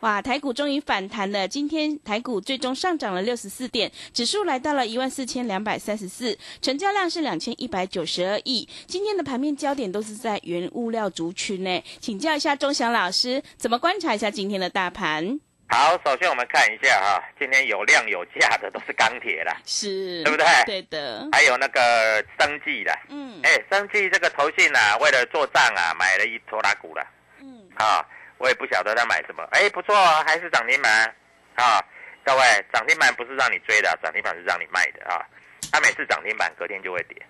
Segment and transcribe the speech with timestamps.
[0.00, 1.48] 哇，台股终于反弹了！
[1.48, 8.68] 今天台股最终上涨了六十四点，指数来到了一万四千两百三十四，成交量是两千一百九十二亿。
[8.86, 15.40] 今天的盘面焦点都是在原物料族群内，请教一下钟祥老师，怎么观察一下今天的大盘？
[15.68, 20.46] 好，首先我们看一下哈，今天有量有价的都是钢铁啦，是，对不对？
[20.64, 21.28] 对的。
[21.32, 27.04] 还有那个生技的，嗯，哎，生技这个投信啊，为了做账啊，买了一拖拉股了，
[27.40, 28.06] 嗯，啊。
[28.38, 31.14] 我也不晓得他买什么，哎，不错啊，还是涨停板
[31.56, 31.84] 啊！
[32.24, 35.24] 各位，涨停板不是让你追的，涨停板是让你卖的啊！
[35.72, 37.20] 它每次涨停板隔天就会跌。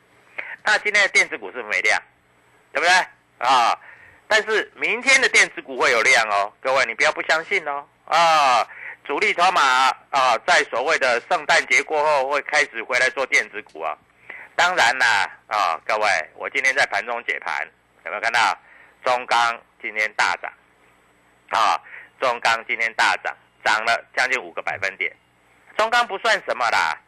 [0.64, 2.00] 那今天的电子股是没量，
[2.72, 2.94] 对不对
[3.38, 3.78] 啊？
[4.26, 8.66] 但是明天的电子股会有量哦，各位你不要不相信哦啊！
[9.04, 9.62] 主力筹码
[10.10, 13.96] 啊，在所谓的圣诞节过后会开始回来做电子股啊。
[14.54, 17.66] 当然啦啊，各位，我今天在盘中解盘，
[18.04, 18.58] 有没有看到
[19.04, 20.52] 中钢今天大涨？
[21.50, 21.80] 啊，
[22.20, 25.14] 中钢今天大涨，涨了将近五个百分点。
[25.76, 26.98] 中钢不算什么啦，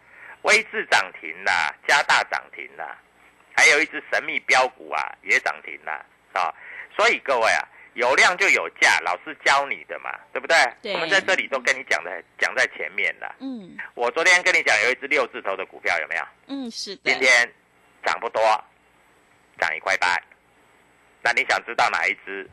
[0.43, 2.97] 微智涨停啦，加大涨停啦，
[3.57, 6.55] 还有一只神秘标股啊也涨停啦啊。
[6.97, 10.57] 所以各位啊，有量就有价，老师教你的嘛，对不对？
[10.81, 10.95] 对。
[10.95, 13.35] 我们在这里都跟你讲的，讲在前面了。
[13.41, 13.77] 嗯。
[13.95, 16.25] 我昨天跟你讲有一只六字头的股票有没有？
[16.47, 17.11] 嗯，是的。
[17.11, 17.53] 今天
[18.05, 18.43] 涨不多，
[19.59, 20.17] 涨一块八。
[21.23, 22.49] 那你想知道哪一只？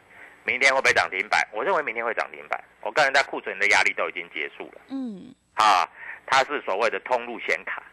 [0.48, 1.46] 明天会不会涨停板？
[1.52, 2.58] 我认为明天会涨停板。
[2.80, 4.82] 我个人在库存的压力都已经结束了。
[4.88, 5.84] 嗯，啊，
[6.26, 7.84] 它是所谓的通路显卡。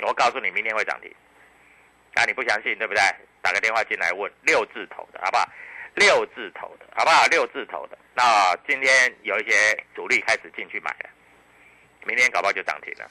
[0.00, 1.08] 我告诉你，明天会涨停。
[2.14, 3.00] 啊，你不相信对不对？
[3.40, 5.48] 打个电话进来问六字头的好不好？
[5.94, 7.24] 六字头的好不好？
[7.26, 7.96] 六字头的。
[8.12, 11.10] 那今天有一些主力开始进去买了，
[12.04, 13.08] 明天搞不好就涨停了，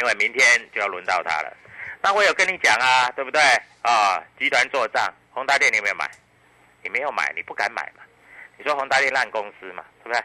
[0.00, 0.42] 因为明天
[0.72, 1.54] 就要轮到它了。
[2.00, 3.42] 那我有跟你讲啊，对不对？
[3.82, 6.10] 啊，集团做账，宏达电你有没有买？
[6.88, 8.02] 你没有买，你不敢买嘛？
[8.56, 10.24] 你说宏达电烂公司嘛，对不对？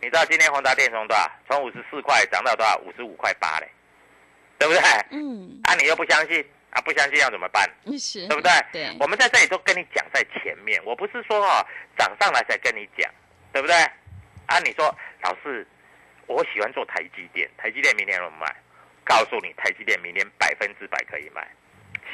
[0.00, 1.28] 你知道今天宏达电从多少？
[1.48, 2.78] 从五十四块涨到多少？
[2.78, 3.68] 五十五块八嘞，
[4.56, 4.80] 对不对？
[5.10, 5.60] 嗯。
[5.64, 6.80] 啊，你又不相信啊？
[6.82, 7.68] 不相信要怎么办？
[7.98, 8.50] 是，对不对？
[8.72, 8.96] 对。
[9.00, 11.66] 我们在这里都跟你讲在前面，我不是说哦
[11.98, 13.10] 涨上来才跟你讲，
[13.52, 13.74] 对不对？
[14.46, 15.66] 啊，你说老师，
[16.26, 18.54] 我喜欢做台积电，台积电明天怎么买？
[19.02, 21.44] 告诉你，台积电明天百分之百可以买，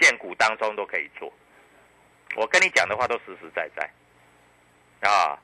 [0.01, 1.31] 现股当中都可以做。
[2.37, 3.91] 我跟你讲的话都实实在在，
[5.09, 5.37] 啊，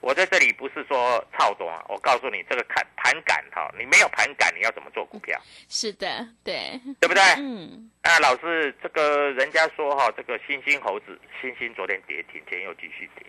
[0.00, 5.40] 我在这里不是说操作啊，我告诉你这个盘盘感哈，你没有盘感，你要怎么做股票？
[5.68, 7.22] 是的，对，对不对？
[7.38, 7.90] 嗯。
[8.02, 13.26] 啊，老师，这个人家说哈，这个星星猴子，星星昨天跌停，今天又继续跌。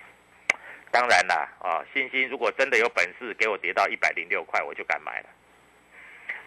[0.92, 5.30] 当然啦，啊，星星如果真的有本事给我跌到一百零六块，我就敢买了。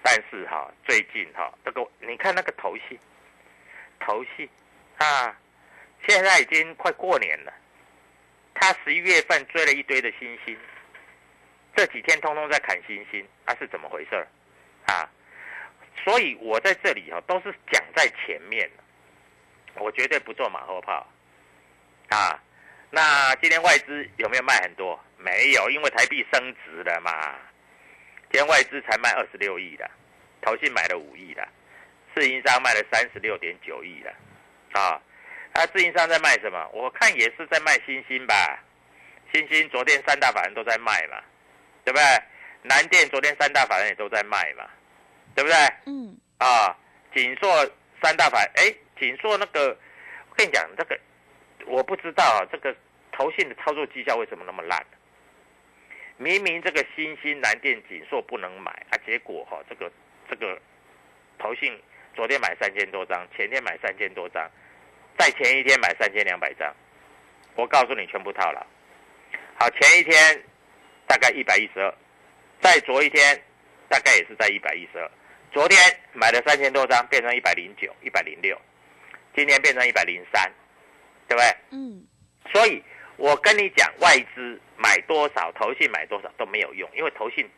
[0.02, 2.98] 但是哈，最近哈，这个你看那个头戏，
[3.98, 4.48] 头戏
[4.98, 5.34] 啊。
[6.08, 7.52] 现在已经快过年了，
[8.54, 10.56] 他十一月份追了一堆的星星，
[11.74, 14.26] 这几天通通在砍星星，那是怎么回事
[14.86, 15.08] 啊？
[16.04, 18.70] 所以我在这里哈都是讲在前面
[19.74, 21.06] 我绝对不做马后炮
[22.10, 22.40] 啊。
[22.90, 24.98] 那今天外资有没有卖很多？
[25.18, 27.34] 没有，因为台币升值了嘛。
[28.30, 29.90] 今天外资才卖二十六亿的，
[30.40, 31.46] 投信买了五亿的，
[32.14, 34.14] 自营商卖了三十六点九亿的，
[34.78, 35.02] 啊。
[35.56, 36.68] 他自营商在卖什么？
[36.74, 38.62] 我看也是在卖星星吧。
[39.32, 41.16] 星星昨天三大法人都在卖嘛，
[41.82, 42.04] 对不对？
[42.62, 44.68] 南电昨天三大法人也都在卖嘛，
[45.34, 45.56] 对不对？
[45.86, 46.14] 嗯。
[46.38, 46.76] 啊，
[47.14, 47.48] 锦硕
[48.02, 49.68] 三大法，哎，锦硕那个，
[50.28, 50.98] 我跟你讲，这个
[51.66, 52.76] 我不知道这个
[53.12, 54.84] 投信的操作绩效为什么那么烂。
[56.18, 59.90] 明明这个星星、南电、锦硕不能买啊，结果哈，这个
[60.28, 60.60] 这个
[61.38, 61.80] 投信
[62.14, 64.46] 昨天买三千多张，前天买三千多张。
[65.18, 66.74] 在前一天买三千两百张，
[67.54, 68.64] 我告诉你全部套牢。
[69.58, 70.42] 好，前一天
[71.06, 71.94] 大概一百一十二，
[72.60, 73.42] 在昨一天
[73.88, 75.10] 大概也是在一百一十二。
[75.52, 75.78] 昨天
[76.12, 78.60] 买了三千多张，变成一百零九、一百零六，
[79.34, 80.52] 今天变成一百零三，
[81.26, 81.56] 对不对？
[81.70, 82.06] 嗯。
[82.52, 82.82] 所以
[83.16, 87.48] 我跟你讲，外资买多少，投信买多少都没有用，因为投信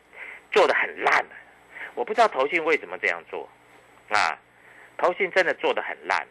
[0.52, 1.24] 做的很烂。
[1.94, 3.48] 我不知道投信为什么这样做，
[4.10, 4.38] 啊，
[4.96, 6.24] 投信真的做的很烂，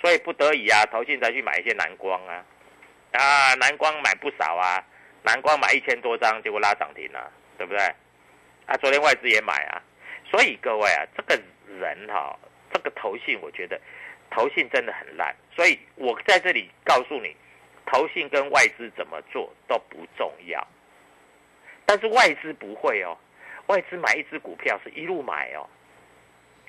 [0.00, 2.44] 所以不得已啊，投信才去买一些蓝光啊，
[3.12, 4.84] 啊，蓝光买不少啊，
[5.24, 7.80] 蓝光买一千多张，结果拉涨停了，对不对？
[8.66, 9.82] 啊，昨天外资也买啊，
[10.30, 11.42] 所以各位啊，这个
[11.80, 12.38] 人哈、
[12.72, 13.80] 这个投信，我觉得
[14.30, 17.34] 投信真的很烂，所以我在这里告诉你，
[17.86, 20.64] 投信跟外资怎么做都不重要，
[21.86, 23.18] 但是外资不会哦，
[23.66, 25.68] 外资买一只股票是一路买哦，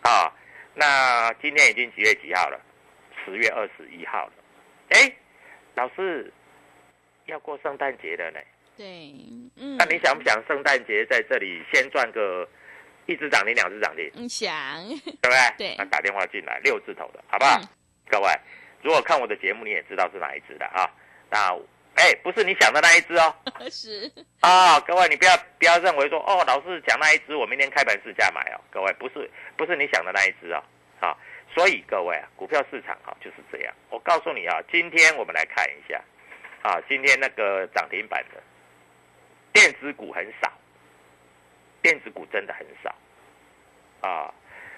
[0.01, 0.33] 啊，
[0.73, 2.59] 那今天已经几月几号了？
[3.25, 4.33] 十月二十一号了，
[4.89, 5.11] 哎，
[5.75, 6.31] 老师
[7.25, 8.39] 要过圣诞节了呢。
[8.77, 9.13] 对，
[9.55, 12.47] 嗯，那你想不想圣诞节在这里先赚个
[13.05, 14.53] 一只涨停、两只涨停，嗯想，
[15.21, 15.37] 对不对？
[15.57, 17.59] 对那打电话进来六字头的，好不好？
[17.61, 17.67] 嗯
[18.11, 18.27] 各位，
[18.81, 20.89] 如果看我的节目，你也知道是哪一只的啊？
[21.29, 21.55] 那
[21.93, 23.35] 哎，不是你想的那一只哦。
[23.69, 28.57] 是，啊，各位，你不要不要认为说哦，老师讲那一只，我明天开盘试价买哦。
[28.71, 30.63] 各位，不是不是你想的那一只哦。
[31.49, 33.73] 啊，所以各位啊，股票市场啊、就是这样。
[33.89, 36.01] 我告诉你啊，今天我们来看一下，
[36.61, 38.41] 啊，今天那个涨停板的
[39.53, 40.51] 电子股很少，
[41.81, 42.95] 电子股真的很少
[44.07, 44.33] 啊。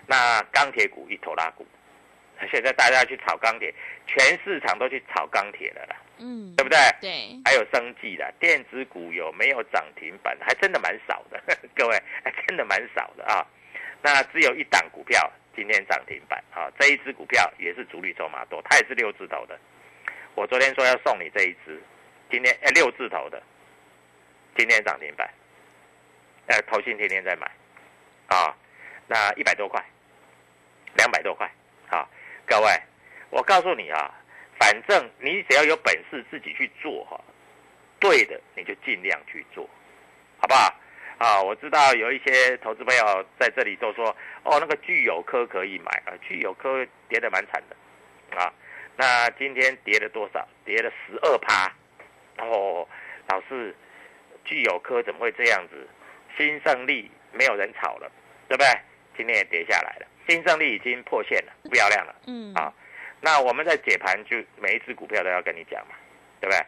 [0.08, 1.66] 那钢铁股一头拉股，
[2.52, 3.74] 现在大家去炒钢铁，
[4.08, 6.78] 全市场都去炒钢铁了啦，嗯，对不对？
[7.00, 10.36] 对，还有生计的电子股有没有涨停板？
[10.42, 11.40] 还真的蛮少的，
[11.76, 13.46] 各位，还真的蛮少的啊。
[14.02, 19.60] 那只有一档股票今天涨停板啊，这一只股票也是主力筹码多，它也是六字头的。
[20.36, 21.82] 我昨天说要送你这一只，
[22.30, 23.42] 今天哎六字头的，
[24.58, 25.30] 今天涨停板，
[26.48, 27.52] 呃，投信天天在买
[28.28, 28.56] 啊，
[29.08, 29.84] 那一百多块，
[30.96, 31.52] 两百多块
[31.90, 32.08] 啊，
[32.46, 32.70] 各位，
[33.30, 34.10] 我告诉你啊，
[34.58, 37.20] 反正你只要有本事自己去做哈、
[38.00, 39.70] 对的你就尽量去做，
[40.40, 40.74] 好不好？
[41.22, 44.10] 啊，我知道有一些投资朋友在这里都说，
[44.44, 47.76] 哦，那个具有科可以买啊，具有科跌得蛮惨的，
[48.36, 48.52] 啊，
[48.98, 50.48] 那今天跌了多少？
[50.66, 51.72] 跌了十二趴，
[52.40, 52.88] 哦，
[53.28, 53.76] 老师，
[54.44, 55.88] 具有科怎么会这样子？
[56.36, 58.12] 新胜利没有人炒了，
[58.48, 58.68] 对不对？
[59.16, 62.16] 今天也跌下来了，新胜利已经破线了，不漂亮了。
[62.26, 62.74] 嗯，啊
[63.20, 65.94] 那我们在解盘就每一只股票都要跟你讲嘛，
[66.40, 66.66] 对不对？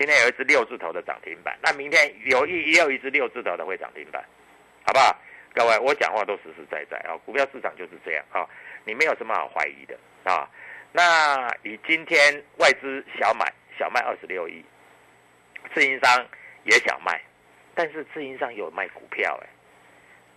[0.00, 4.24] 今天有一只六字头的涨停板，那明天有一也有一只六字头的会涨停板，
[4.86, 5.14] 好不好？
[5.54, 8.48] 各位，我讲话都实实在在啊，股票市场就是这样啊，
[8.86, 10.48] 你没有什么好怀疑的啊。
[10.92, 13.44] 那你今天外资小买
[13.78, 14.64] 小卖二十六亿，
[15.74, 16.26] 自营商
[16.64, 17.20] 也小卖，
[17.74, 19.48] 但是自营商有卖股票哎、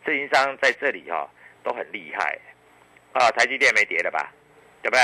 [0.03, 1.25] 自营商在这里哈、
[1.63, 2.37] 都很厉害、
[3.13, 4.29] 啊，台积电没跌了吧？
[4.81, 5.01] 对不对？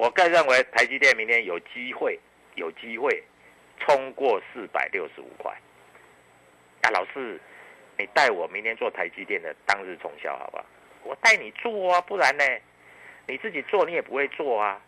[0.00, 2.16] 我更认为台积电明天有机会，
[2.54, 3.20] 有机会
[3.90, 5.52] 冲过四百六十五块。
[6.82, 7.40] 啊，老师，
[7.98, 10.64] 你带我明天做台积电的当日冲销好不好？
[11.02, 12.44] 我带你做啊，不然呢，
[13.26, 14.80] 你自己做你也不会做啊，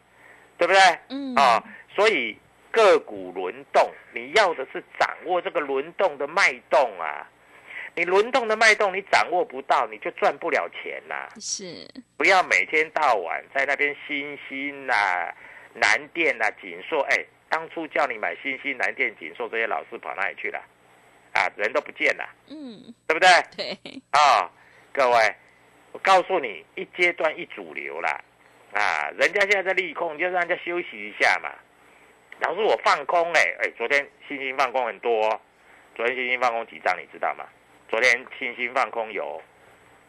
[0.56, 0.80] 对不对？
[1.08, 1.62] 嗯，啊，
[1.94, 2.38] 所以
[2.70, 7.28] 个股轮动，你要的是掌握这个轮动的脉动啊。
[7.94, 14.94] 你轮动的脉动你掌握不到，你就赚不了钱呐、是，不要每天到晚在那边新兴呐、
[15.74, 17.22] 南电呐、锦硕，哎，
[17.52, 20.58] 当初叫你买新兴、南电、锦硕这些老师跑哪里去了？
[21.34, 23.28] 啊，人都不见了，嗯，对不对？
[23.54, 24.50] 对，啊、
[24.90, 25.34] 各位，
[25.92, 28.18] 我告诉你，一阶段一主流啦，
[28.72, 31.50] 啊，人家现在在利空，你就让人家休息一下嘛。
[32.40, 35.40] 老师，我放空哎、哎，昨天星星放空很多、哦，
[35.94, 37.46] 昨天星星放空几张你知道吗？
[37.90, 39.42] 昨天星星放空有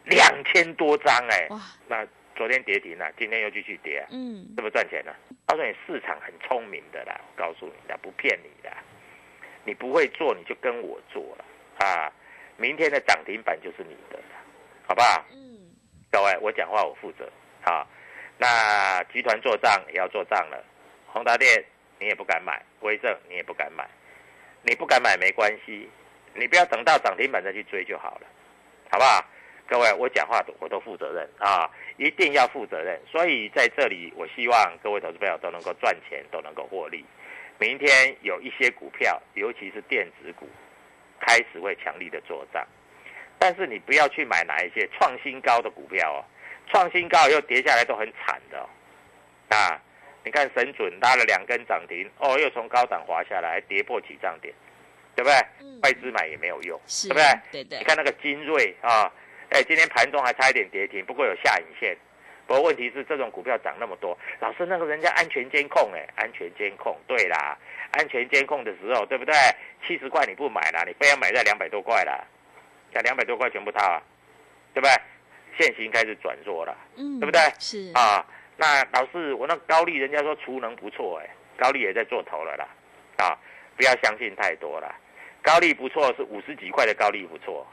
[0.04, 5.14] 两千多张哎、哇，那昨天跌停了，今天又继续跌、啊，嗯，是不是赚钱了？
[5.46, 8.70] 告诉你，市场很聪明的啦，我告诉你的，不骗你的。
[9.64, 11.44] 你不会做，你就跟我做了
[11.78, 12.12] 啊！
[12.56, 14.24] 明天的涨停板就是你的了，
[14.86, 15.24] 好不好？
[15.32, 15.72] 嗯，
[16.10, 17.30] 各位，我讲话我负责
[17.64, 17.86] 啊。
[18.36, 20.62] 那集团做账也要做账了，
[21.06, 21.64] 宏达电
[21.98, 23.88] 你也不敢买，威盛你也不敢买，
[24.62, 25.88] 你不敢买没关系，
[26.34, 28.26] 你不要等到涨停板再去追就好了，
[28.90, 29.24] 好不好？
[29.68, 33.00] 各位，我讲话我都负责任啊，一定要负责任。
[33.10, 37.04] 所以在这里，我希望各位投资朋友都能够赚钱，都能够获利。
[37.58, 40.48] 明天有一些股票，尤其是电子股，
[41.20, 42.66] 开始会强力的做涨，
[43.38, 46.20] 但是你不要去买哪一些创新高的股票哦，
[46.70, 48.68] 创新高又跌下来都很惨的哦。
[49.48, 49.80] 啊，
[50.24, 54.52] 你看神准拉了两根涨停，哦，又从高档滑下来，还跌破起涨点，
[55.14, 55.36] 对不对？
[55.60, 57.40] 嗯外资买也没有用，是，对不对？
[57.52, 59.12] 对的你，看那个精锐啊，
[59.50, 61.96] 哎，今天盘中还差一点跌停，不过有下影线。
[62.46, 67.56] 不过问题是，这种股票涨那么多，老师那个人家安全监控哎，安全监控，对啦，
[67.92, 69.34] 安全监控的时候，对不对？
[69.86, 72.22] 七十块你不买啦，你非要买在两百多块啦，
[72.92, 74.02] 在两百多块全部套啊，
[74.74, 74.92] 对不对？
[75.56, 77.40] 现行开始转弱了，嗯，对不对？
[77.58, 82.68] 是啊，那老师，我那高利人家说储能不错，哎，高利也在做头了啦，
[83.24, 83.38] 啊，
[83.76, 84.94] 不要相信太多了。
[85.40, 87.66] 高利不错是五十几块的高利不错，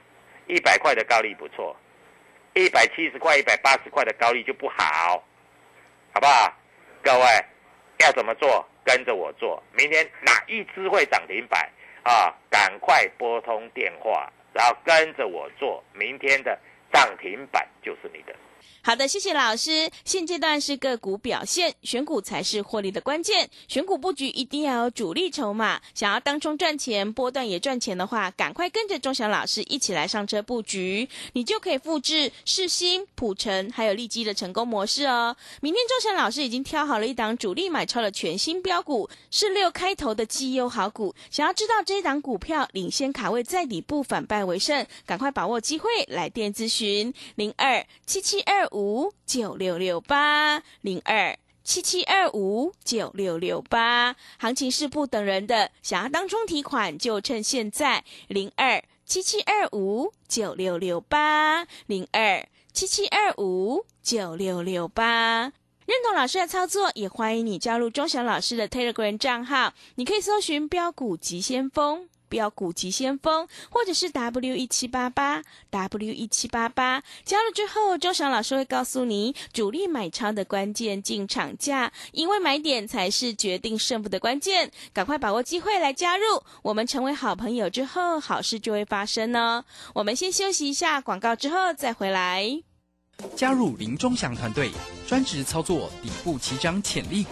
[0.52, 1.74] 一百块的高利不错，
[2.56, 5.24] 一百七十块、一百八十块的高利就不好，
[6.14, 6.54] 好不好？
[7.02, 7.26] 各位
[8.00, 8.68] 要怎么做？
[8.84, 11.70] 跟着我做，明天哪一只会涨停板
[12.04, 12.36] 啊？
[12.50, 16.60] 赶快拨通电话，然后跟着我做，明天的
[16.92, 18.36] 涨停板就是你的。
[18.84, 19.90] 好的，谢谢老师。
[20.04, 23.50] 现阶段是个股表现，选股才是获利的关键。
[23.68, 35.36] 选股布局一定要有主力筹码，想要当中赚钱、波段也赚钱的话，赶快跟着钟祥老师一起来上车布局，你就可以复制世新、普成还有利基的成功模式哦。
[35.62, 41.14] 明天钟祥老师已经挑好了一档主力买超的全新标股，是六开头的绩优好股。
[41.30, 48.51] 想要知道这一档股票领先卡位在底部反败为胜，赶快把握机会来电咨询零二七七二。
[48.52, 65.54] 二五九六六八零二七七二五九六六八，行情是不等人的，想要当中提款就趁现在零二七七二五九六六八零二七七二五九六六八。
[65.86, 72.10] 认同老师的操作，也欢迎你加入钟祥老师的 Telegram 账号，你可以搜寻标股急先锋。
[72.32, 86.24] 标股急先锋，或者是 W 一七八八 W 一七八八，加入之后，周翔老师会告诉你主力买超的关键进场价，因为买点才是决定胜负的关键，赶快把握机会来加入，
[86.62, 89.66] 我们成为好朋友之后，好事就会发生呢。
[89.94, 92.64] 我们先休息一下广告，之后再回来。
[93.36, 94.72] 加入林中祥团队，
[95.06, 97.32] 专职操作底部起涨潜力股。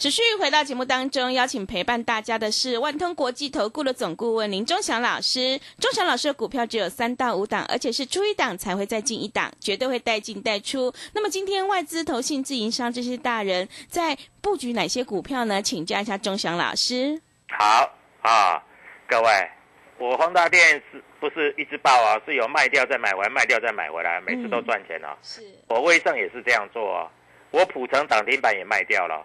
[0.00, 5.60] 持续回到节目当中，邀请陪伴大家的是万通国际投顾的总顾问林忠祥老师。
[5.78, 10.90] 忠祥老师的股票只有三到五档，而且是出一档才会再进一档，绝对会带进带出。
[11.12, 15.60] 那么今天外资、投信、自营商这些大人在布局哪些股票呢？
[15.60, 17.20] 请教一下忠祥老师。
[17.50, 17.92] 好
[18.22, 18.64] 啊，
[19.06, 19.50] 各位，
[19.98, 22.18] 我宏达电是不是一直爆啊？
[22.24, 25.12] 是有卖掉再买回来，卖掉再买回来，每次都赚钱哦。
[25.22, 27.10] 是我威盛也是这样做哦，
[27.50, 29.22] 我普成涨停板也卖掉了。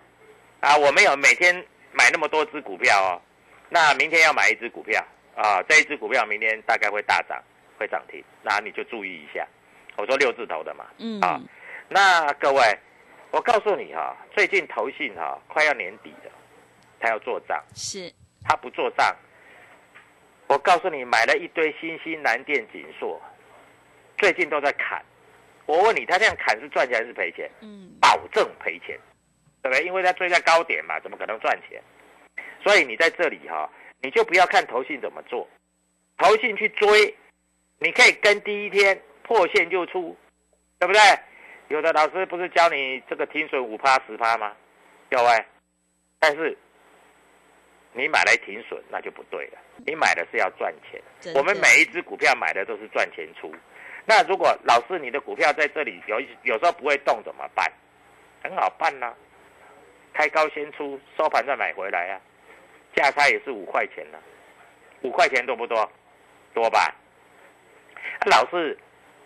[0.66, 1.54] 啊，我没有每天
[1.92, 3.22] 买那么多只股票哦，
[3.70, 5.00] 那明天要买一只股票
[5.36, 7.40] 啊，这一只股票明天大概会大涨，
[7.78, 9.48] 会涨停，那你就注意一下。
[9.96, 11.22] 我说六字头的嘛，嗯。
[11.22, 11.40] 啊，
[11.88, 12.64] 那各位，
[13.30, 16.32] 我告诉你哈、最近投信哈、快要年底了，
[17.00, 18.12] 他要做账，是。
[18.44, 19.16] 他不做账，
[20.48, 23.22] 我告诉你买了一堆新兴南电锦硕，
[24.18, 25.00] 最近都在砍，
[25.68, 27.48] 我问你，他这样砍是赚钱还是赔钱？
[27.62, 27.92] 嗯。
[28.02, 29.00] 保证赔钱，
[29.66, 29.84] 对不对？
[29.84, 31.82] 因为它追在高点嘛，怎么可能赚钱？
[32.64, 33.68] 所以你在这里哈、
[34.00, 35.50] 你就不要看投信怎么做，
[36.20, 37.16] 投信去追，
[37.80, 40.16] 你可以跟第一天破线就出，
[40.78, 41.02] 对不对？
[41.70, 44.54] 有的老师不是教你这个停损五趴十趴吗？
[45.10, 45.46] 各位，
[46.20, 46.56] 但是
[47.94, 51.02] 你买来停损那就不对了，你买的是要赚钱。
[51.34, 53.52] 我们每一只股票买的都是赚钱出。
[54.06, 57.66] 那如果老师你的股票在这里有有时候不会动怎么办？
[58.44, 59.12] 很好办呐、
[60.16, 62.22] 开高先出，收盘再买回来啊，
[62.96, 64.18] 价差也是五块钱呢、
[65.02, 65.92] 五块钱多不多？
[66.54, 66.96] 多吧？
[68.26, 68.78] 老师，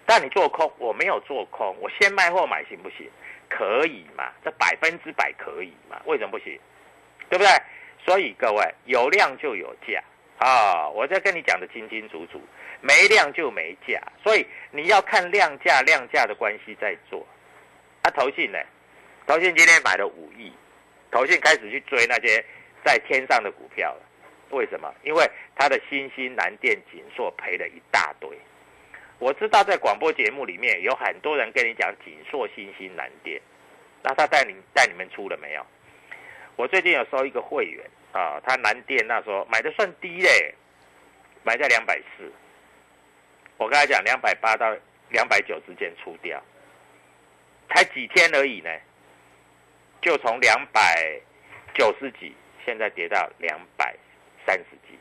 [0.07, 3.07] 但你做空，我没有做空，我先卖后买行不行？
[3.47, 4.31] 可以嘛？
[4.43, 6.01] 这百分之百可以嘛？
[6.05, 6.59] 为什么不行？
[7.29, 7.51] 对不对？
[8.03, 10.03] 所以各位有量就有价
[10.39, 10.89] 啊！
[10.89, 12.41] 我在跟你讲的清清楚楚，
[12.81, 17.23] 没量就没价，所以你要看量价量价的关系再做。
[18.01, 18.57] 啊，投信呢？
[19.27, 20.51] 投信今天买了五亿，
[21.11, 22.43] 投信开始去追那些
[22.83, 24.01] 在天上的股票了。
[24.51, 24.93] 为什么？
[25.03, 28.29] 因为他的新兴南电锦硕赔了一大堆。
[29.19, 33.39] 我知道在广播节目里面有很多人跟你讲锦硕、新兴南电，
[34.01, 35.65] 那他带你带你们出了没有？
[36.55, 40.55] 我最近有收一个会员啊，他南电那时候买的算低嘞，
[41.43, 42.31] 买在两百四。
[43.57, 44.73] 我跟他讲，两百八到
[45.09, 46.41] 两百九之间出掉，
[47.69, 48.69] 才几天而已呢，
[50.01, 51.19] 就从两百
[51.73, 53.95] 九十几，现在跌到两百
[54.45, 54.97] 三十几。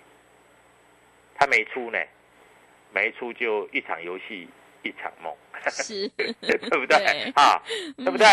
[1.38, 1.98] 他没出呢，
[2.92, 4.48] 没出就一场游戏
[4.82, 5.32] 一场梦，
[5.70, 6.96] 是， 对不对
[7.34, 7.62] 啊？
[7.96, 8.26] 对不对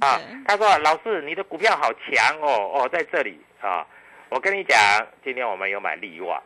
[0.00, 0.20] 啊，？
[0.46, 3.86] 他说：“老师，你的股票好强哦，哦，在这里啊。
[4.28, 4.78] 我跟你讲，
[5.24, 6.40] 今天我们有买利旺，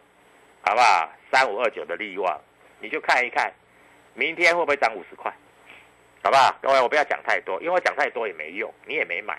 [0.62, 1.12] 好不好？
[1.32, 2.40] 三五二九的利旺，
[2.80, 3.52] 你就看一看，
[4.14, 5.30] 明天会不会涨五十块，
[6.22, 6.56] 好不好？
[6.62, 9.38] 各位，我不要讲太多，因为我讲太多也没用，你也没买。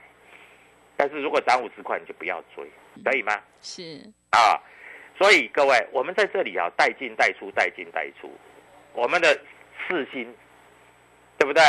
[0.98, 2.66] 但是如果涨五十块，你就不要追，
[3.04, 3.40] 可以吗？
[3.62, 4.00] 是，
[4.32, 4.60] 啊，
[5.18, 8.32] 所以各位，我们在这里啊，带进带出，带进带出，
[8.94, 9.38] 我们的
[9.88, 10.34] 四星，
[11.38, 11.62] 对不对？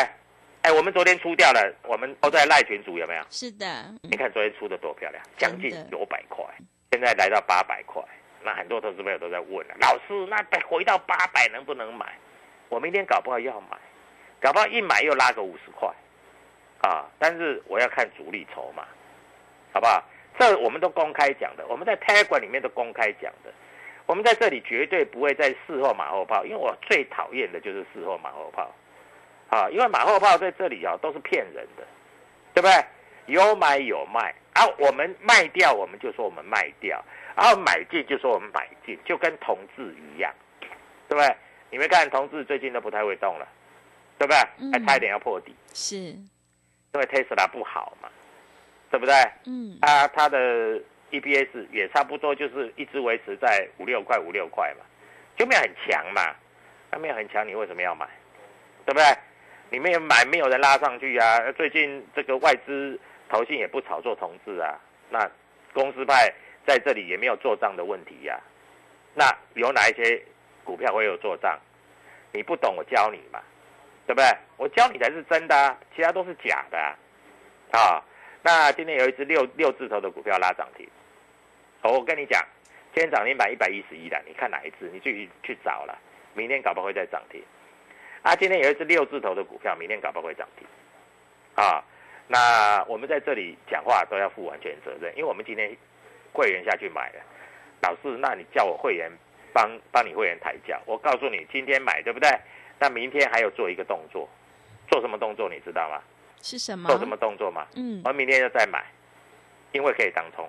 [0.62, 3.22] 哎，我们昨天出掉了，我们都在赖群组有没有？
[3.30, 6.44] 是的，嗯你看昨天出的多漂亮，将近九百块，
[6.92, 8.02] 现在来到八百块。
[8.42, 10.36] 那很多投资朋友都在问了，老师，那
[10.68, 12.16] 回到八百能不能买？
[12.68, 13.76] 我明天搞不好要买，
[14.40, 15.88] 搞不好一买又拉个五十块，
[16.82, 17.06] 啊！
[17.18, 18.86] 但是我要看主力筹码，
[19.76, 20.02] 好不好？
[20.38, 23.52] 这我们都公开讲的，我们在 Telegram 里面都公开讲的。
[24.06, 28.74] 我们在这里绝对不会在事后马后炮，因为我最讨厌的就是事后马后炮，
[29.50, 31.86] 啊，因为马后炮在这里啊都是骗人的，
[32.54, 32.72] 对不对？
[33.26, 37.04] 有买有卖，啊，我们卖掉我们就说我们卖掉，
[37.34, 40.32] 然后买进就说我们买进，就跟同志一样，
[41.08, 41.36] 对不对？
[41.68, 43.46] 你们看同志最近都不太会动了，
[44.16, 44.38] 对不对？
[44.60, 48.08] 嗯还差一点要破底，是，因为 Tesla 不好嘛，
[48.90, 49.14] 对不对？
[49.46, 54.84] 嗯，啊它的 EPS 也差不多就是一直维持在五六块五六块嘛，
[55.36, 56.34] 就没有很强嘛，
[56.90, 58.06] 那没有很强，你为什么要买？
[58.84, 59.04] 对不对？
[59.70, 61.52] 你没有买，没有人拉上去啊。
[61.52, 64.78] 最近这个外资投信也不炒作同志啊，
[65.10, 65.28] 那
[65.72, 66.32] 公司派
[66.66, 68.38] 在这里也没有做账的问题呀、
[69.14, 70.22] 那有哪一些
[70.64, 71.58] 股票会有做账？
[72.32, 73.40] 你不懂，我教你嘛，
[74.06, 74.26] 对不对？
[74.56, 76.94] 我教你才是真的啊，其他都是假的啊。
[77.72, 78.02] 啊
[78.46, 80.88] 那今天有一只六六字头的股票拉涨停，
[81.82, 82.40] 哦我跟你讲，
[82.94, 84.88] 今天涨停板一百一十一的，你看哪一只？
[84.92, 85.98] 你自己去找了，
[86.32, 87.42] 明天搞不好会再涨停。
[88.22, 90.64] 啊，今天有一只六字头的股票，明天搞不好会涨停。
[91.56, 91.82] 啊，
[92.28, 95.76] 那我们在这里讲话都要负完全责任，因为我们今天
[96.32, 97.20] 会员下去买了。
[97.82, 99.10] 老师，那你叫我会员
[99.52, 102.30] 帮帮你会员抬轿，我告诉你，今天买对不对？
[102.78, 104.28] 那明天还有做一个动作，
[104.88, 106.00] 做什么动作你知道吗？
[106.42, 106.88] 是什么？
[106.88, 107.16] 做什么？
[107.16, 107.66] 动作嘛？
[107.74, 108.84] 嗯我明天就再买，
[109.72, 110.48] 因为可以当冲，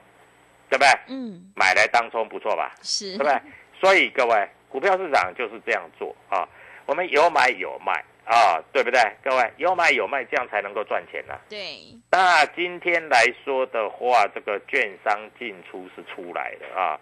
[0.69, 0.89] 对不对？
[1.07, 2.73] 嗯，买来当冲不错吧？
[2.81, 3.39] 是，对不对？
[3.79, 6.47] 所以各位，股票市场就是这样做啊，
[6.85, 7.93] 我们有买有卖
[8.25, 8.99] 啊，对不对？
[9.23, 16.99] 各位有买有卖，这样才能够赚钱呢、对，那今天来说的话，这个券商进出是出来的啊，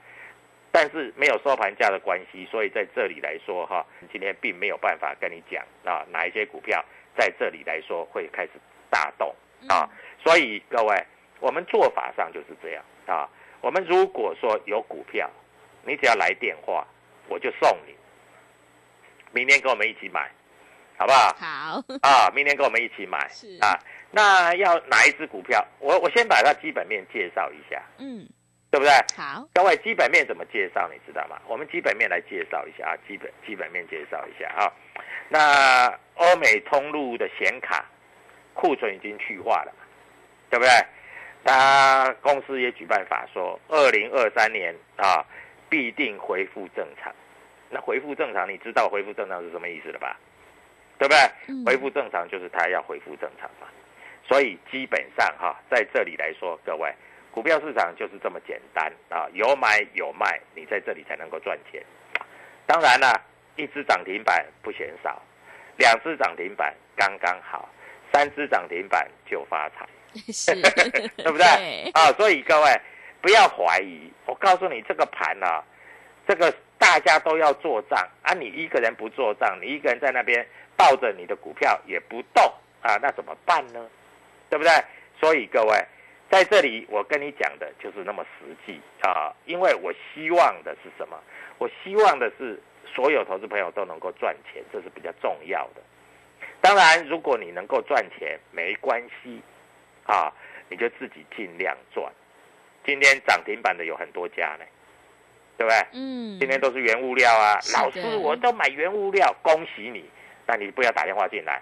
[0.71, 6.83] 但是没有收盘价的关系，所以在这里来说哈，今天并没有办法跟你讲啊哪一些股票
[7.17, 8.51] 在这里来说会开始
[8.95, 9.35] 大动
[9.67, 9.89] 啊，
[10.23, 11.05] 所以各位，
[11.41, 13.29] 我们做法上就是这样啊。
[13.59, 15.29] 我们如果说有股票，
[15.83, 16.87] 你只要来电话，
[17.27, 17.93] 我就送你，
[19.33, 20.31] 明天跟我们一起买，
[20.97, 21.35] 好不好？
[21.37, 23.77] 好，啊，明天跟我们一起买是啊。
[24.11, 25.65] 那要哪一只股票？
[25.79, 28.25] 我我先把它基本面介绍一下，嗯，
[28.71, 28.93] 对不对？
[29.17, 30.87] 好，各位，基本面怎么介绍？
[30.89, 31.37] 你知道吗？
[31.47, 34.71] 我们基本面来介绍一下啊，基本基本面介绍一下啊。
[35.27, 37.83] 那欧美通路的显卡
[38.55, 39.85] 库存已经去化了嘛，
[40.49, 40.71] 对不对？
[41.43, 45.23] 他公司也举办法说，二零二三年啊
[45.69, 47.13] 必定恢复正常。
[47.69, 50.17] 那恢复正常，你知道恢复正常是什么意思了吧？
[50.97, 51.19] 对不对？
[51.49, 53.67] 嗯恢复正常就是它要恢复正常嘛。
[54.23, 56.91] 所以基本上哈，在这里来说，各位，
[57.31, 61.83] 股票市场就是这么简单啊，有买有卖，你在这里才能够赚钱。
[62.65, 63.21] 当然了，
[63.55, 65.21] 一只涨停板不嫌少，
[65.77, 67.69] 两只涨停板刚刚好，
[68.15, 69.85] 三只涨停板就发财。
[70.31, 70.55] 是，
[71.17, 71.91] 对不对？
[71.91, 72.81] 啊，所以各位
[73.21, 75.61] 不要怀疑，我告诉你，这个盘啊，
[76.25, 80.47] 这个大家都要做账啊，你一个人不做账，你一个人在那边
[80.77, 82.41] 抱着你的股票也不动
[82.81, 83.85] 啊，那怎么办呢？
[84.49, 84.71] 对不对？
[85.19, 85.85] 所以各位
[86.29, 91.19] 在这里，我跟你讲的就是那么实际啊，因为我希望的是什么？
[91.57, 95.81] 我希望的是所有投资朋友都能够赚钱，这是比较重要的。
[96.65, 99.39] 当然，如果你能够赚钱，没关系。
[100.07, 100.33] 啊，
[100.67, 102.11] 你就自己尽量赚。
[102.83, 104.65] 今天涨停板的有很多家呢，
[105.57, 105.77] 对不对？
[105.93, 110.09] 嗯，今天都是原物料啊，老师我都买原物料，恭喜你。
[110.47, 111.61] 那你不要打电话进来，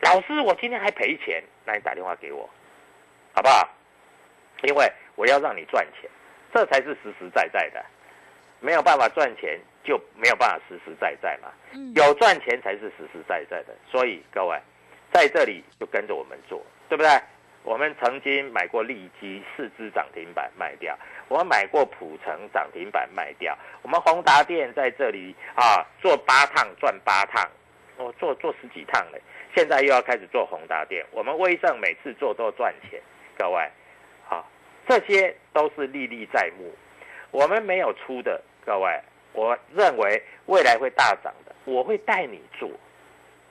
[0.00, 2.50] 老师我今天还赔钱，那你打电话给我，
[3.32, 3.68] 好不好？
[4.62, 6.10] 因为我要让你赚钱，
[6.52, 7.84] 这才是实实在在的。
[8.60, 11.48] 没有办法赚钱，就没有办法实实在在嘛。
[11.72, 13.74] 嗯有赚钱才是实实在在的。
[13.90, 14.58] 所以各位
[15.12, 17.10] 在这里就跟着我们做，对不对？
[17.62, 27.46] 我们曾经买过利基四只涨停板卖掉，我们买过普成涨停板卖掉，我们宏达电在这里啊做八趟赚八趟，
[27.98, 29.20] 我、做做十几趟嘞，
[29.54, 32.98] 现在又要开始做宏达电，我们威盛每次做都赚钱，
[33.36, 33.70] 各位，
[34.24, 34.48] 好、
[34.88, 36.72] 这些都是历历在目，
[37.30, 39.00] 我们没有出的，各位，
[39.32, 42.68] 我认为未来会大涨的，我会带你做，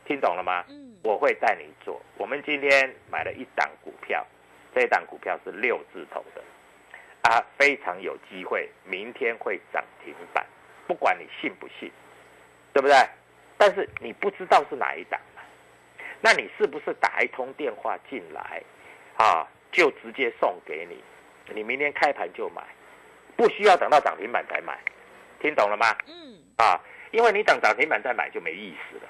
[0.06, 0.66] 听懂了吗？
[0.70, 2.02] 嗯我会带你做。
[2.18, 4.28] 我们今天买了一档股票，
[4.76, 6.44] 这一档股票是六字头的，
[7.22, 10.46] 啊，非常有机会，明天会涨停板，
[10.88, 11.90] 不管你信不信，
[12.74, 12.94] 对不对？
[13.58, 15.42] 但是你不知道是哪一档嘛，
[16.20, 18.62] 那你是不是打一通电话进来，
[19.16, 21.02] 啊，就直接送给你，
[21.56, 22.62] 你明天开盘就买，
[23.40, 24.78] 不需要等到涨停板才买，
[25.40, 25.96] 听懂了吗？
[26.08, 26.78] 嗯啊，
[27.12, 29.04] 因为你等涨停板再买就没意思了，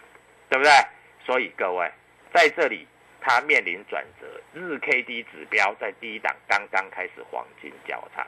[0.47, 0.71] 对不对？
[1.25, 1.91] 所以各位
[2.31, 2.87] 在这里，
[3.19, 8.21] 它面临转折，日 K D 指标在低档刚刚开始黄金交叉，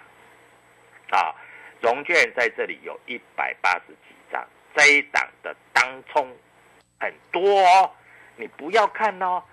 [1.15, 1.35] 啊，
[1.81, 4.43] 融券在这里有一百八十几张，
[4.75, 6.35] 这一档的当冲
[6.99, 7.91] 很多哦，
[8.37, 9.43] 你不要看哦，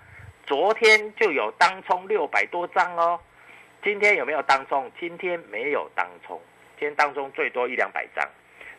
[0.47, 3.21] 昨天就有当冲六百多张哦，
[3.83, 4.91] 今天有没有当冲？
[4.99, 6.41] 今天没有当冲，
[6.77, 8.27] 今天当中最多一两百张。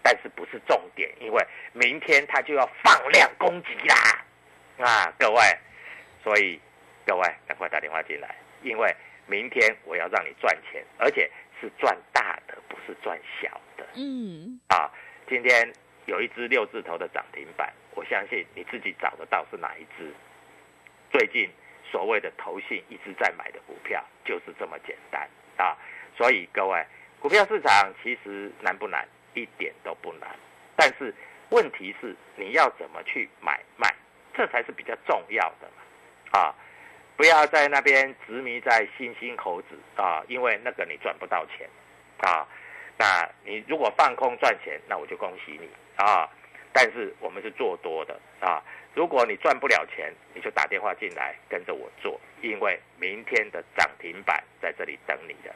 [0.02, 4.24] 但是不是重点，因为明天它就要放量攻击啦，
[4.78, 5.42] 啊，各位，
[6.24, 6.58] 所以
[7.06, 14.90] 各位赶快打电话进来，因为明天我要让你赚钱，而且是赚大的，不是赚小的嗯啊。
[15.28, 15.70] 今天
[16.06, 20.10] 有一只六字头的涨停板，我相信你自己找得到是哪一只。
[21.12, 21.46] 最近
[21.90, 25.76] 所谓的投信一直在买的股票，就是这么简单啊。
[26.16, 26.84] 所以各位，
[27.18, 29.06] 股票市场其实难不难？
[29.34, 30.28] 一点都不难，
[30.74, 31.14] 但是
[31.50, 33.88] 问题是你要怎么去买卖，
[34.34, 36.38] 这才是比较重要的嘛。
[36.40, 36.54] 啊，
[37.16, 41.68] 不要在那边执迷在星星猴子啊，因为那个你赚不到钱
[42.22, 42.46] 啊。
[42.98, 46.28] 那你如果放空赚钱，那我就恭喜你啊。
[46.72, 48.62] 但是我们是做多的啊，
[48.94, 55.54] 如果你赚不了钱，你就打电话进来跟着我做，因为明天的涨停板在这里等你的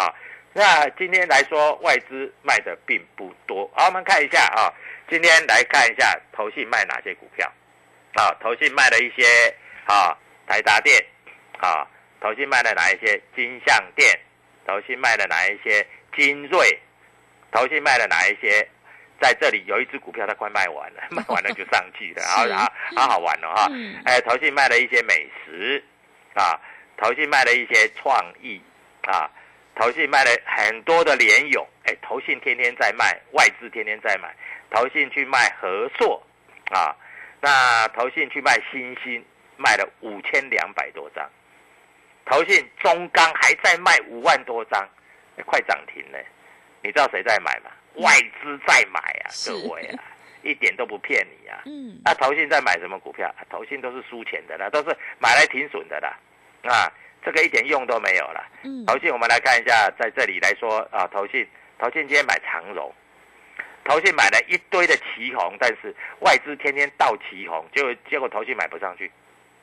[0.00, 0.12] 啊。
[0.52, 3.70] 那今天来说，外资卖的并不多。
[3.74, 4.72] 好，我们看一下啊，
[5.08, 7.50] 今天来看一下投信卖哪些股票。
[8.14, 11.04] 啊，投信卖了一些啊，台达电
[11.58, 11.86] 啊，
[12.20, 14.18] 投信卖了哪一些金相电，
[14.66, 16.80] 投信卖了哪一些金瑞，
[17.52, 18.66] 投信卖了哪一些？
[19.20, 23.68] 在这里有一只股票它快卖完了， 卖完了就上去了，好好好好玩哦哈。
[23.70, 25.82] 嗯哎，投信卖了一些美食
[26.34, 26.60] 啊，
[26.96, 28.60] 投信卖了一些创意
[29.02, 29.30] 啊。
[29.78, 34.34] 投信卖了很多的联勇，哎，投信天天在卖，外资天天在买，
[34.70, 36.22] 投信去卖和硕，
[36.70, 36.96] 啊，
[37.42, 39.22] 那投信去卖新兴，
[39.58, 41.30] 卖了五千两百多张，
[42.24, 44.80] 投信中钢还在卖五万多张，
[45.36, 46.18] 哎快涨停了，
[46.82, 47.70] 你知道谁在买吗？
[47.96, 50.02] 外资在买啊，各位啊，
[50.42, 51.62] 一点都不骗你啊。
[51.66, 53.28] 嗯那投信在买什么股票？
[53.38, 56.16] 啊投信都是输钱的啦，都是买来停损的啦，
[56.70, 56.92] 啊，
[57.24, 58.46] 这个一点用都没有了。
[58.62, 61.46] 嗯投信，我们来看一下，在这里来说啊，投信，
[61.78, 62.92] 投信今天买长荣，
[63.84, 69.10] 投信买了一堆的旗红，但是外资天天倒旗红，结果结果投信买不上去，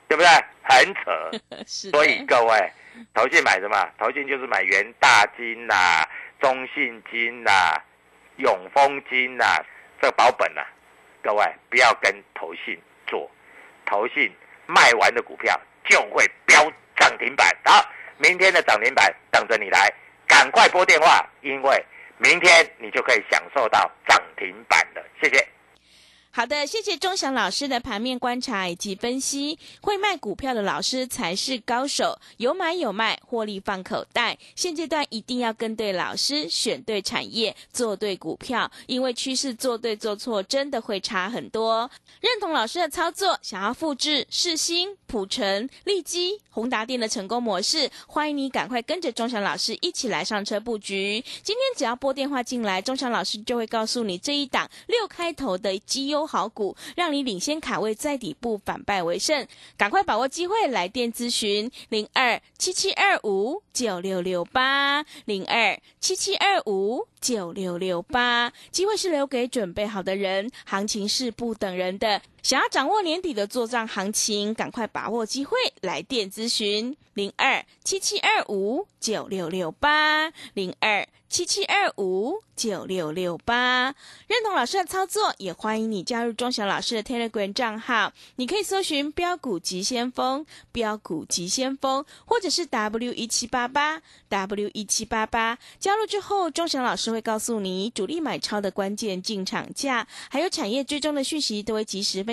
[0.07, 0.29] 对不对？
[0.63, 1.31] 很扯。
[1.67, 2.71] 是所以各位，
[3.13, 3.89] 投信买什么？
[3.97, 6.07] 投信就是买元大金啦、
[6.39, 7.81] 中信金啦、
[8.37, 9.63] 永丰金啊，
[10.01, 10.65] 这个保本啊。
[11.21, 13.29] 各位不要跟投信做，
[13.85, 14.29] 投信
[14.67, 17.47] 卖完的股票就会飙涨停板。
[17.63, 19.91] 好，明天的涨停板等着你来，
[20.27, 21.85] 赶快拨电话，因为
[22.17, 25.01] 明天你就可以享受到涨停板了。
[25.21, 25.47] 谢谢。
[26.35, 29.59] 好的，谢谢钟祥老师的盘面观察以及分析。
[29.81, 34.35] 会卖股票的老师才是高手，有买有卖，获利放口袋。
[34.55, 41.87] 现阶段一定要跟对老师，选对产业，做对股票，因为趋势做对做错真的会差很多。
[42.19, 51.23] 认同老师的操作，想要复制世新、普成、利基、宏达电的成功模式，欢迎你赶快跟着钟祥老师一起来上车布局。
[51.43, 59.47] 今天只要拨电话进来，钟祥老师就会告诉你这一档六开头的绩优好股，让你领先卡位，在底部反败为胜。
[59.77, 68.51] 赶快把握机会，来电咨询零二七七二五九六六八零二七七二五九六六八。
[68.71, 72.21] 机会是留给准备好的人，行情是不等人的。
[72.43, 83.95] 想要掌握年底的做账行情，赶快把握机会，来电咨询零二七七二五九六六八零二七七二五九六六八。
[84.27, 95.57] 认同老师的操作，也欢迎你加入钟祥老师的 Telegram 账号，你可以搜寻“标股急先锋”、“标股急先锋”，或者是 W 一七八八 W 一七八八。
[95.79, 102.32] 加入之后，钟祥老师会告诉你主力买超的关键进场价，还有产业追踪的讯息，都会及时分